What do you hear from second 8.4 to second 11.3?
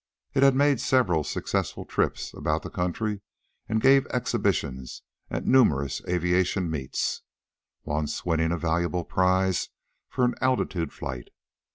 a valuable prize for an altitude flight.